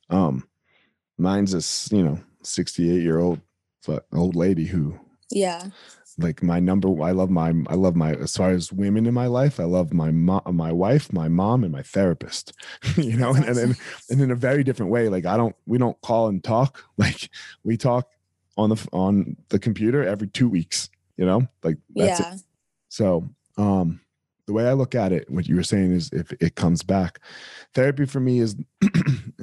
[0.09, 0.47] Um,
[1.17, 3.39] mine's this, you know, 68 year old
[4.13, 4.99] old lady who
[5.31, 5.69] Yeah.
[6.17, 9.27] Like my number i love my i love my as far as women in my
[9.27, 12.53] life i love my mom my wife my mom and my therapist
[12.95, 13.75] you know and, and then
[14.09, 17.29] and in a very different way like i don't we don't call and talk like
[17.63, 18.09] we talk
[18.57, 22.33] on the on the computer every two weeks you know like that's yeah.
[22.33, 22.41] it
[22.89, 23.99] so um
[24.45, 27.19] the way i look at it what you were saying is if it comes back.
[27.73, 28.55] Therapy for me is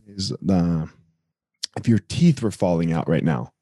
[0.07, 0.89] is the
[1.77, 3.53] if your teeth were falling out right now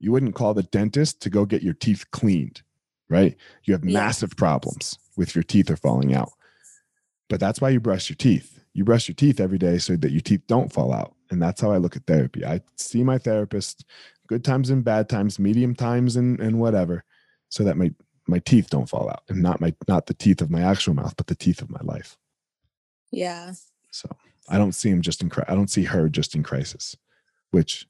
[0.00, 2.62] you wouldn't call the dentist to go get your teeth cleaned,
[3.08, 3.36] right?
[3.64, 6.30] You have massive problems with your teeth are falling out.
[7.28, 8.60] But that's why you brush your teeth.
[8.72, 11.14] You brush your teeth every day so that your teeth don't fall out.
[11.30, 12.44] And that's how I look at therapy.
[12.44, 13.84] I see my therapist
[14.28, 17.04] good times and bad times, medium times and, and whatever,
[17.48, 17.92] so that my
[18.28, 21.16] my teeth don't fall out and not my not the teeth of my actual mouth,
[21.16, 22.16] but the teeth of my life.
[23.10, 23.52] Yeah.
[23.90, 24.14] So
[24.48, 26.96] I don't see him just in I don't see her just in crisis,
[27.50, 27.86] which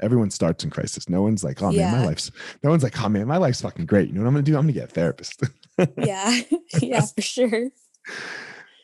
[0.00, 1.08] everyone starts in crisis.
[1.08, 2.30] No one's like, oh man, my life's
[2.62, 4.08] no one's like, oh man, my life's fucking great.
[4.08, 4.56] You know what I'm gonna do?
[4.56, 5.42] I'm gonna get a therapist.
[5.96, 6.40] Yeah.
[6.82, 7.70] yeah, for sure.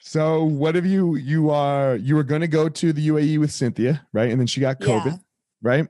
[0.01, 4.07] so what have you you are you were gonna go to the UAE with Cynthia,
[4.15, 4.31] right?
[4.31, 5.17] And then she got COVID, Yeah.
[5.63, 5.89] right?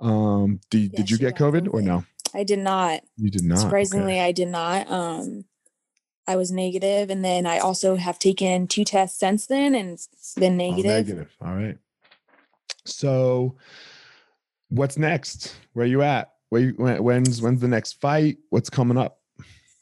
[0.00, 2.04] Um, did, Yeah, did you get got COVID, or no?
[2.32, 3.02] I did not.
[3.16, 3.58] You did not.
[3.58, 3.62] Okay.
[3.64, 4.90] Surprisingly, I did not.
[4.90, 5.44] Um,
[6.26, 10.34] I was negative, and then I also have taken two tests since then, and it's
[10.36, 10.86] been All negative.
[10.86, 11.36] negative.
[11.42, 11.76] All right.
[12.84, 13.56] So,
[14.68, 15.54] what's next?
[15.72, 16.32] Where you at?
[16.48, 18.38] Where you, when, when's when's the next fight?
[18.50, 19.18] What's coming up?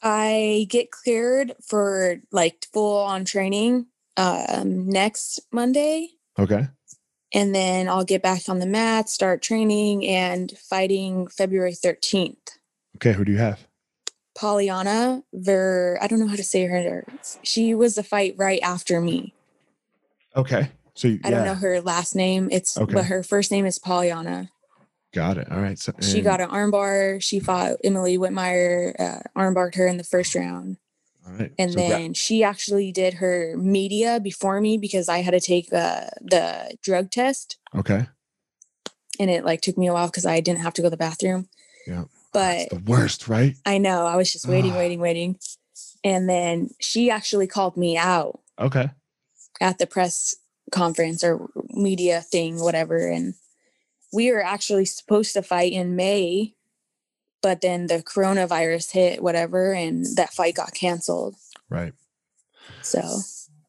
[0.01, 6.67] I get cleared for like full on training um, next Monday, Okay.
[7.33, 12.37] and then I'll get back on the mat, start training and fighting February thirteenth.
[12.97, 13.13] Okay.
[13.13, 13.59] Who do you have?
[14.37, 17.05] Polyana Ver, I don't know how to say her.
[17.43, 19.33] She was the fight right after me.
[20.35, 20.69] Okay.
[20.99, 21.35] So you, I yeah.
[21.37, 22.49] don't know her last name.
[22.51, 22.93] It's Okay.
[22.93, 24.49] but her first name is Polyana.
[25.13, 25.49] Got it.
[25.49, 25.79] All right.
[25.79, 27.23] So She got an armbar.
[27.23, 30.75] She fought Emily Whitmire, uh, armbarred her in the first round.
[31.25, 31.53] all right.
[31.57, 35.71] And So then she actually did her media before me because I had to take
[35.71, 38.07] uh, the drug test okay.
[39.21, 40.97] and it like took me a while because I didn't have to go to the
[40.97, 41.47] bathroom.
[41.87, 42.03] Yeah.
[42.33, 43.55] But It's the worst, right?
[43.65, 44.77] I know I was just waiting, Ah.
[44.79, 45.39] waiting, waiting.
[46.03, 48.89] And then she actually called me out Okay.
[49.61, 50.35] at the press
[50.71, 53.07] conference or media thing, whatever.
[53.07, 53.35] And
[54.13, 56.55] we were actually supposed to fight in May,
[57.41, 61.35] but then the coronavirus hit, whatever, and that fight got canceled.
[61.69, 61.93] Right.
[62.81, 63.21] So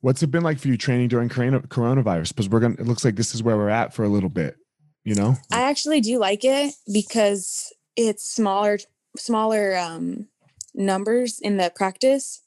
[0.03, 2.31] What's it been like for you training during coronavirus?
[2.31, 2.77] Because we're gonna.
[2.79, 4.57] It looks like this is where we're at for a little bit.
[5.05, 5.37] You know.
[5.53, 8.79] I actually do like it because it's smaller,
[9.19, 10.29] smaller um,
[10.75, 12.43] numbers in the practice,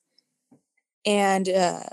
[1.06, 1.84] and uh,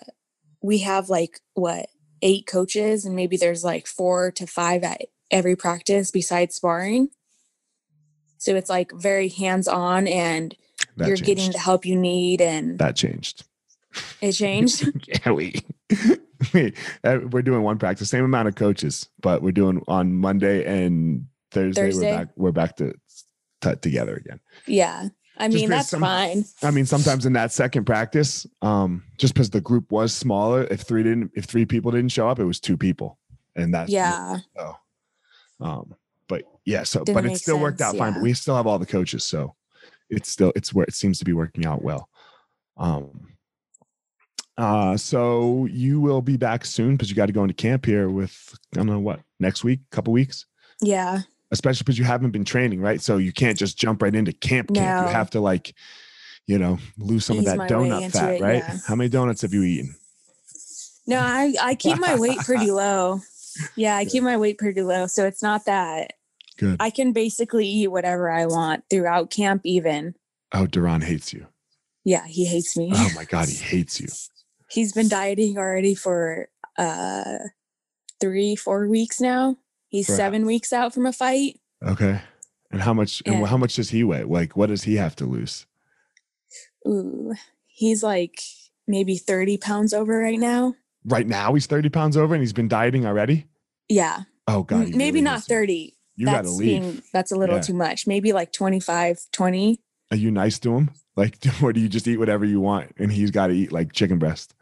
[0.63, 1.89] we have like what
[2.23, 7.09] eight coaches, and maybe there's like four to five at every practice besides sparring.
[8.39, 10.55] So it's like very hands on, and
[10.97, 11.27] That you're changed.
[11.27, 13.45] getting the help you need, and that changed.
[14.21, 14.89] it changed.
[15.09, 15.55] yeah, we,
[16.55, 16.73] we
[17.05, 21.27] uh, we're doing one practice, same amount of coaches, but we're doing on Monday and
[21.51, 21.83] Thursday.
[21.83, 22.11] Thursday?
[22.13, 22.29] We're back.
[22.37, 22.95] We're back to
[23.61, 24.41] t- together again.
[24.67, 26.45] yeah, I mean that's some- fine.
[26.63, 30.83] I mean, sometimes in that second practice, um, just because the group was smaller, if
[30.83, 33.19] three didn't, if three people didn't show up, it was two people,
[33.57, 34.77] and that's Yeah, So,
[35.61, 35.95] um,
[36.29, 38.13] but yeah, so Didn't but it still worked out sense, fine.
[38.15, 39.55] But we still have all the coaches, so
[40.11, 42.09] it's still it's where it seems to be working out well.
[42.77, 43.29] Um,
[44.59, 48.11] uh, so you will be back soon because you got to go into camp here
[48.11, 50.45] with I don't know what next week, couple weeks,
[50.83, 51.21] yeah.
[51.51, 53.01] Especially because you haven't been training, right?
[53.01, 54.73] So you can't just jump right into camp.
[54.75, 55.07] Camp.
[55.07, 55.75] You have to like,
[56.47, 58.63] you know, lose some Ease of that donut fat, it, right?
[58.67, 58.79] yeah.
[58.87, 59.95] How many donuts have you eaten?
[61.07, 63.21] No, I, I keep my weight pretty low.
[63.77, 65.07] Yeah, I keep my weight pretty low.
[65.07, 66.13] So it's not that
[66.57, 66.77] Good.
[66.79, 70.15] I can basically eat whatever I want throughout camp, even.
[70.53, 71.47] Oh, Duran hates you.
[72.05, 72.93] Yeah, he hates me.
[72.95, 74.09] Oh my god, he hates you.
[74.71, 77.39] He's been dieting already for uh
[78.21, 79.57] three, four weeks now.
[79.91, 81.61] He's For- seven weeks out from a fight.
[81.87, 82.21] Okay.
[82.73, 83.23] And how much?
[83.27, 83.47] And Yeah.
[83.47, 84.25] how much does he weigh?
[84.25, 85.67] Like, what does he have to lose?
[86.89, 87.35] Ooh,
[87.67, 88.41] he's like
[88.89, 90.75] maybe 30 pounds over right now.
[91.05, 93.47] Right now, he's thirty pounds over, and he's been dieting already.
[93.89, 95.97] Yeah, Oh God, maybe really not 30.
[96.17, 96.83] You that's gotta leave.
[96.83, 97.63] being that's a little Yeah.
[97.63, 98.07] too much.
[98.07, 99.81] Maybe like 25, 20.
[100.11, 100.91] Are you nice to him?
[101.17, 103.93] Like, or do you just eat whatever you want, and he's got to eat like
[103.93, 104.55] chicken breast?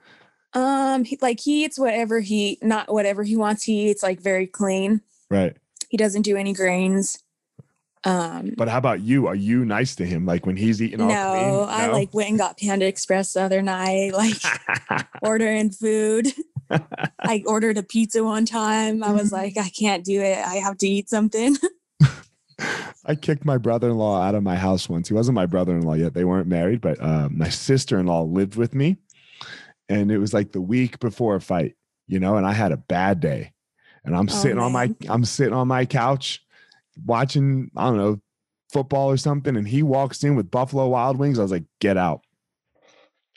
[0.55, 3.65] Um, he, like he eats whatever he not whatever he wants.
[3.65, 5.01] He eats like very clean.
[5.31, 5.57] Right.
[5.89, 7.19] He doesn't do any grains.
[8.05, 9.27] Um, But how about you?
[9.27, 10.25] Are you nice to him?
[10.25, 11.81] Like when he's eating no, all clean?
[11.81, 14.37] I like went and got Panda Express the other night, like
[15.23, 16.29] ordering food.
[17.21, 19.03] I ordered a pizza one time.
[19.03, 20.39] I was like, I can't do it.
[20.39, 21.57] I have to eat something.
[23.05, 25.09] I kicked my brother-in-law out of my house once.
[25.09, 26.13] He wasn't my brother-in-law yet.
[26.15, 28.99] They weren't married, but uh, my sister-in-law lived with me,
[29.89, 31.75] and it was like the week before a fight,
[32.07, 32.37] you know.
[32.37, 33.53] And I had a bad day,
[34.09, 34.95] and I'm Oh, sitting on my.
[35.09, 36.43] I'm sitting on my couch
[37.07, 38.21] watching I don't know
[38.73, 41.39] football or something, and he walks in with Buffalo Wild Wings.
[41.39, 42.23] I was like, "Get out!"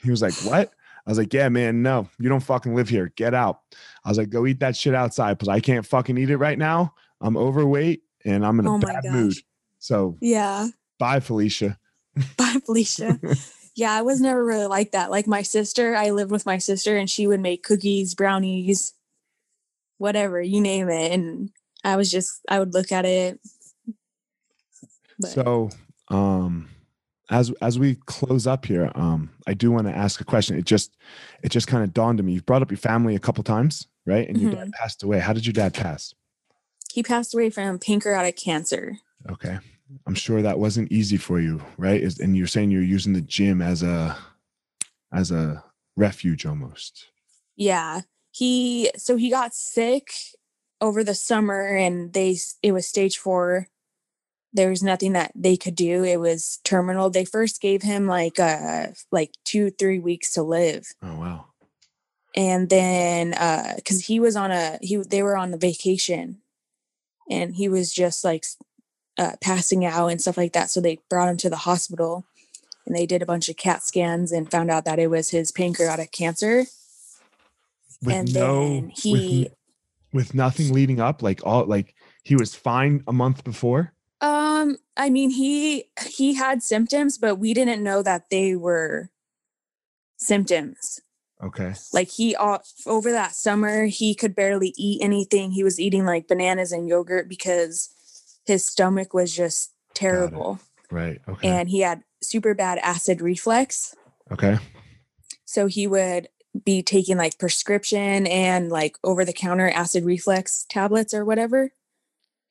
[0.02, 0.70] He was like, "What?"
[1.06, 3.12] I was like, "Yeah, man, no, you don't fucking live here.
[3.16, 3.60] Get out."
[4.04, 6.58] I was like, "Go eat that shit outside because I can't fucking eat it right
[6.58, 6.94] now.
[7.20, 9.12] I'm overweight and I'm in a Oh bad gosh.
[9.12, 9.34] mood."
[9.78, 10.68] So yeah.
[10.98, 11.78] bye, Felicia.
[12.36, 13.18] Bye, Felicia.
[13.74, 15.10] yeah, I was never really like that.
[15.10, 18.92] Like my sister, I lived with my sister and she would make cookies, brownies,
[20.02, 21.12] whatever, you name it.
[21.12, 21.50] And
[21.84, 23.40] I was just, I would look at it.
[25.18, 25.70] But So,
[26.08, 26.68] um,
[27.30, 30.58] as as we close up here, um, I do want to ask a question.
[30.58, 30.96] It just
[31.42, 32.32] it just kind of dawned on me.
[32.34, 34.28] You've brought up your family a couple times, right?
[34.28, 34.60] And your Mm-hmm.
[34.60, 35.20] dad passed away.
[35.20, 36.14] How did your dad pass?
[36.92, 38.98] he passed away from pancreatic cancer.
[39.30, 39.58] Okay,
[40.06, 42.02] I'm sure that wasn't easy for you, right?
[42.20, 44.18] And you're saying you're using the gym as a
[45.10, 45.64] as a
[45.96, 47.06] refuge almost.
[47.56, 48.02] Yeah.
[48.32, 50.10] He, so he got sick
[50.80, 53.68] over the summer and they, it was stage four.
[54.52, 56.02] There was nothing that they could do.
[56.04, 57.08] It was terminal.
[57.08, 60.88] They first gave him like, uh, like two, three weeks to live.
[61.02, 61.46] Oh wow.
[62.34, 66.38] and then uh because he was on a he they were on the vacation
[67.30, 68.44] and he was just like
[69.18, 72.24] uh passing out and stuff like that so they brought him to the hospital
[72.86, 75.52] and they did a bunch of cat scans and found out that it was his
[75.52, 76.64] pancreatic cancer
[78.02, 79.48] With and no then with, he
[80.12, 81.94] with nothing leading up, like all like
[82.24, 83.92] he was fine a month before.
[84.20, 89.10] um i mean he he had symptoms but we didn't know that they were
[90.16, 91.00] symptoms
[91.42, 91.74] Okay.
[91.92, 96.28] like he all over that summer he could barely eat anything he was eating like
[96.28, 97.88] bananas and yogurt because
[98.46, 101.20] his stomach was just terrible Right.
[101.26, 101.48] Okay.
[101.48, 103.96] and he had super bad acid reflux.
[104.30, 104.58] okay.
[105.46, 106.28] So he would
[106.64, 111.72] be taking like prescription and like over the counter acid reflux tablets or whatever.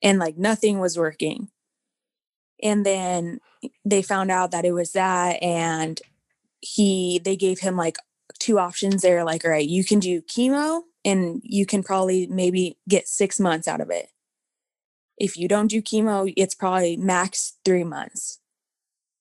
[0.02, 1.48] And like nothing was working.
[2.62, 3.40] And then
[3.84, 5.42] they found out that it was that.
[5.42, 6.00] And
[6.60, 7.96] he, they gave him like
[8.38, 9.02] two options.
[9.02, 13.38] They're like, all right, you can do chemo and you can probably maybe get six
[13.38, 14.08] months out of it.
[15.18, 18.40] If you don't do chemo, it's probably max three months.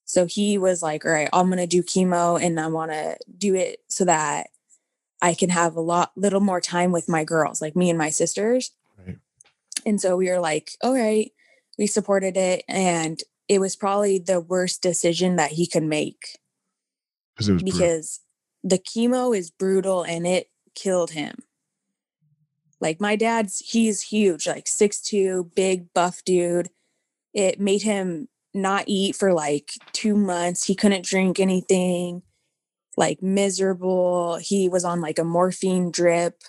[0.06, 3.18] So he was like, all right, I'm going to do chemo and I want to
[3.38, 4.48] do it so that
[5.22, 8.10] I can have a lot, little more time with my girls, like me and my
[8.10, 8.72] sisters.
[8.98, 9.18] Right.
[9.86, 11.32] And so we were like, all right,
[11.78, 12.64] we supported it.
[12.68, 16.40] And it was probably the worst decision that he could make
[17.36, 17.66] Because brutal.
[17.66, 18.20] because
[18.64, 21.36] the chemo is brutal and it killed him.
[22.80, 26.70] Like my dad's, he's huge, like six two, big buff dude.
[27.34, 30.66] It made him not eat for like two months.
[30.66, 32.24] He couldn't drink anything,
[32.98, 34.38] like miserable.
[34.42, 36.42] He was on like a morphine drip,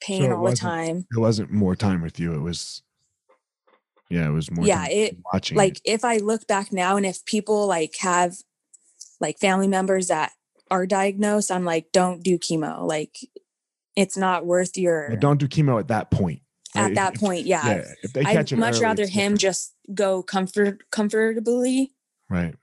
[0.00, 1.06] pain it all the time.
[1.14, 2.32] it wasn't more time with you.
[2.34, 2.82] It was.
[4.08, 4.66] Yeah, it was more.
[4.66, 5.56] Yeah, it- watching.
[5.56, 5.82] like it.
[5.84, 8.36] if I look back now and if people like have
[9.20, 10.32] like family members that
[10.70, 12.86] are diagnosed, I'm like, don't do chemo.
[12.86, 13.18] Like
[13.96, 16.40] it's not worth your Yeah, don't do chemo at that point.
[16.74, 17.66] at that point, yeah.
[17.66, 19.40] Yeah, if they catch I'd much early, rather him different.
[19.40, 21.92] just go comfort comfortably
[22.28, 22.54] right.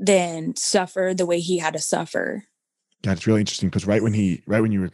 [0.00, 2.44] Than suffer the way he had to suffer.
[3.04, 4.90] Yeah, it's really interesting because right when he, right when you were,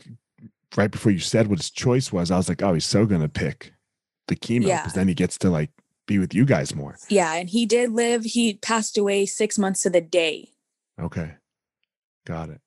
[0.77, 3.29] right before you said what his choice was, I was like, oh, he's so gonna
[3.29, 3.73] pick
[4.29, 4.91] the chemo because Yeah.
[4.95, 5.71] then he gets to like
[6.07, 6.97] be with you guys more.
[7.09, 8.25] Yeah, and he did live.
[8.25, 10.51] He passed away six months to the day.
[11.01, 11.35] Okay,
[12.27, 12.61] got it.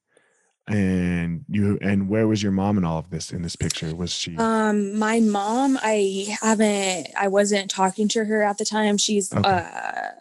[0.68, 3.32] And you, and where was your mom in all of this?
[3.32, 4.36] In this picture, was she?
[4.38, 7.08] Um, my mom, I haven't.
[7.18, 8.98] I wasn't talking to her at the time.
[8.98, 9.50] She's Okay.
[9.50, 10.12] uh,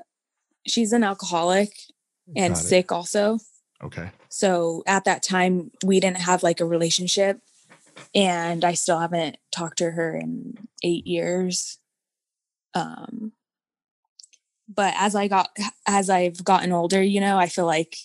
[0.66, 1.76] she's an alcoholic
[2.36, 2.66] and Got it.
[2.66, 3.38] sick also.
[3.82, 7.40] Okay, So at that time, we didn't have like a relationship,
[8.14, 11.78] and I still haven't talked to her in eight years.
[12.74, 13.32] Um,
[14.68, 15.50] but as I got
[15.86, 17.96] as I've gotten older, you know, I feel like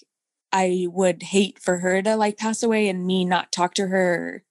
[0.52, 4.44] I would hate for her to like pass away and me not talk to her,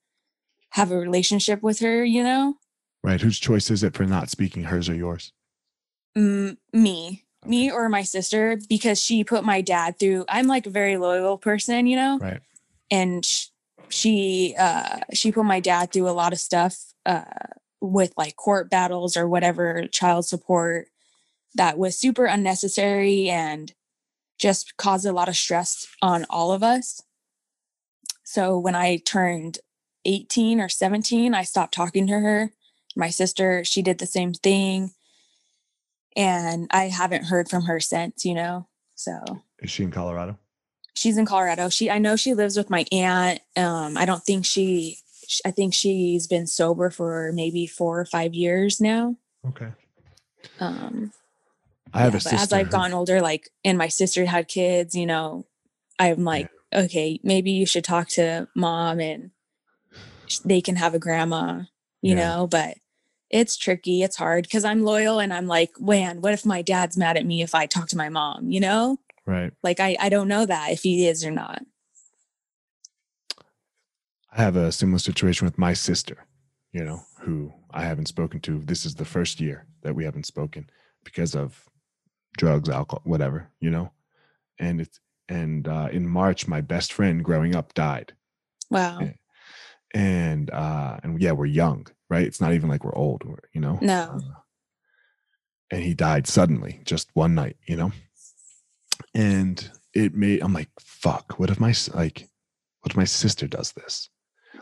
[0.71, 2.57] have a relationship with her, you know.
[3.05, 3.21] right.
[3.21, 4.65] Whose choice is it for not speaking?
[4.65, 5.33] Hers or yours?
[6.19, 10.25] Mm, me, me or my sister, because she put my dad through.
[10.29, 12.19] I'm like a very loyal person, you know.
[12.19, 12.41] Right.
[12.91, 13.47] and sh-
[13.89, 17.25] she uh she put my dad through a lot of stuff uh
[17.83, 20.89] with like court battles or whatever child support
[21.55, 23.75] that was super unnecessary and
[24.39, 27.03] just caused a lot of stress on all of us
[28.25, 29.59] so when i turned
[30.07, 32.51] 18 or 17 i stopped talking to her
[32.97, 34.93] my sister she did the same thing
[36.17, 39.19] and i haven't heard from her since you know so
[39.61, 40.39] Is she in Colorado?
[40.95, 41.69] she's in Colorado.
[41.71, 43.41] She I know she lives with my aunt.
[43.57, 44.99] Um, I don't think she.
[45.45, 49.17] I think she's been sober for maybe four or five years now.
[49.49, 49.69] Okay.
[50.61, 51.13] Um,
[51.95, 52.37] I have yeah, a sister.
[52.37, 55.47] as I've gotten older, like, and my sister had kids, you know,
[55.99, 59.31] I'm like, okay, maybe you should talk to mom and
[60.45, 61.63] they can have a grandma,
[62.03, 62.35] you Yeah.
[62.37, 62.47] know.
[62.47, 62.77] But
[63.33, 64.03] it's tricky.
[64.03, 67.27] It's hard because I'm loyal and I'm like, man, what if my dad's mad at
[67.27, 68.51] me if I talk to my mom?
[68.51, 69.53] You know, Right.
[69.63, 71.63] like I I don't know that if he is or not.
[74.31, 76.27] I have a similar situation with my sister,
[76.73, 78.61] you know, who I haven't spoken to.
[78.61, 80.71] This is the first year that we haven't spoken
[81.05, 81.69] because of
[82.39, 83.93] drugs, alcohol, whatever, you know.
[84.59, 88.13] And it's and uh, in March, my best friend growing up died,
[88.71, 88.99] Wow.
[89.01, 89.13] Yeah.
[89.95, 92.27] And uh, and yeah, we're young, right?
[92.27, 93.79] It's not even like we're old, we're, you know.
[93.81, 94.19] No.
[94.19, 94.21] Uh,
[95.71, 97.93] and he died suddenly, just one night, you know.
[99.15, 101.39] And it made I'm like, fuck.
[101.39, 102.29] What if my like,
[102.81, 104.09] what if my sister does this?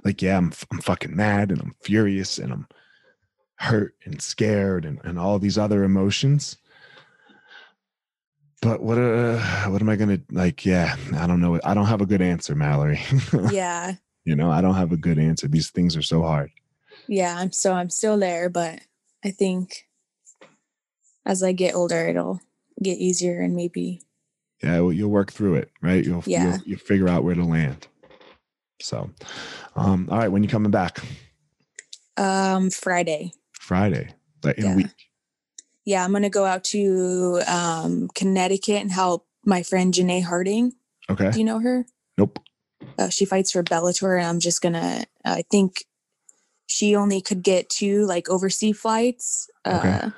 [0.04, 2.66] Like, yeah, I'm I'm fucking mad and I'm furious and I'm
[3.56, 6.56] hurt and scared and and all these other emotions.
[8.62, 10.66] But what uh what am I gonna like?
[10.66, 11.60] Yeah, I don't know.
[11.64, 13.00] I don't have a good answer, Mallory.
[13.50, 13.94] yeah.
[14.24, 15.48] You know, I don't have a good answer.
[15.48, 16.50] These things are so hard.
[17.08, 17.36] Yeah.
[17.36, 18.80] I'm so I'm still there, but
[19.24, 19.86] I think
[21.26, 22.40] as I get older, it'll
[22.82, 24.00] get easier and maybe
[24.62, 26.44] yeah well, you'll work through it right you'll, Yeah.
[26.52, 27.88] you'll you'll figure out where to land
[28.80, 29.10] so
[29.76, 30.98] um all right when you coming back
[32.16, 33.32] um Friday.
[33.52, 34.76] friday like in a Yeah.
[34.76, 34.86] week
[35.84, 40.72] Yeah, I'm gonna go out to um Connecticut and help my friend Janay Harding.
[41.10, 41.84] okay Do you know her?
[42.16, 42.38] nope
[42.98, 45.04] Uh, she fights for Bellator, and I'm just gonna.
[45.24, 45.84] I think
[46.66, 49.50] she only could get two like overseas flights.
[49.64, 50.08] Uh, Okay.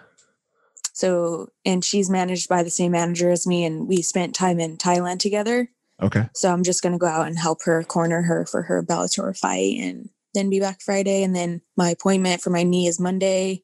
[0.95, 4.77] So, and she's managed by the same manager as me, and we spent time in
[4.77, 5.71] Thailand together.
[6.03, 6.29] Okay.
[6.35, 9.79] So I'm just gonna go out and help her corner her for her Bellator fight,
[9.81, 11.23] and then be back Friday.
[11.23, 13.63] And then my appointment for my knee is Monday,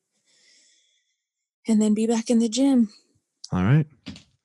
[1.66, 2.88] and then be back in the gym.
[3.52, 3.86] All right.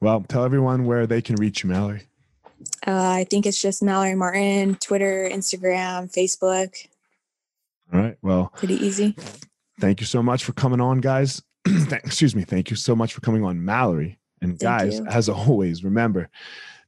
[0.02, 2.04] Well, tell everyone where they can reach you, Mallory.
[2.86, 6.88] Uh, I think it's just Mallory Martin, Twitter, Instagram, Facebook.
[7.94, 8.18] All right.
[8.22, 9.16] Well, Pretty easy.
[9.80, 11.42] thank you so much for coming on, guys.
[11.66, 12.44] Excuse me.
[12.44, 14.20] Thank you so much for coming on, Mallory.
[14.42, 16.30] And guys, as always, remember,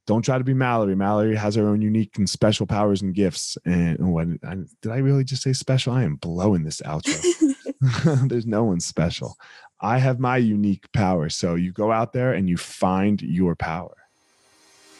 [0.07, 0.95] don't try to be Mallory.
[0.95, 3.57] Mallory has her own unique and special powers and gifts.
[3.65, 5.93] And what I, did I really just say special?
[5.93, 7.19] I am blowing this outro.
[8.29, 9.37] There's no one special.
[9.81, 11.29] I have my unique power.
[11.29, 13.95] So you go out there and you find your power.